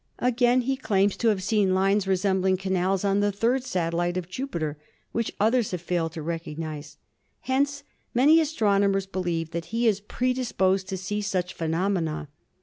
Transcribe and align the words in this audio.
Again 0.17 0.61
he 0.61 0.75
claims 0.77 1.13
MARS 1.13 1.23
193 1.23 1.29
to 1.29 1.29
have 1.29 1.43
seen 1.43 1.75
lines 1.75 2.07
resembling 2.07 2.57
canals 2.57 3.05
on 3.05 3.19
the 3.19 3.31
third 3.31 3.63
satellite 3.63 4.17
of 4.17 4.27
Jupiter, 4.27 4.79
which 5.11 5.31
others 5.39 5.69
have 5.69 5.81
failed 5.83 6.13
to 6.13 6.23
recognise. 6.23 6.97
Hence 7.41 7.83
many 8.11 8.39
astronomers 8.39 9.05
believe 9.05 9.51
that 9.51 9.65
he 9.65 9.87
is 9.87 9.99
predisposed 10.01 10.87
to 10.89 10.97
see 10.97 11.21
such 11.21 11.53
phenomena. 11.53 12.29